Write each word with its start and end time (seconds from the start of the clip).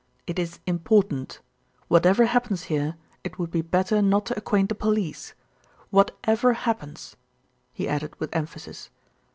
It 0.25 0.39
is 0.39 0.57
important. 0.65 1.41
Whatever 1.87 2.25
happens 2.25 2.63
here, 2.63 2.95
it 3.23 3.37
would 3.37 3.51
be 3.51 3.61
better 3.61 4.01
not 4.01 4.25
to 4.25 4.35
acquaint 4.35 4.69
the 4.69 4.73
police 4.73 5.35
whatever 5.91 6.53
happens," 6.53 7.15
he 7.71 7.87
added 7.87 8.19
with 8.19 8.35
emphasis. 8.35 8.89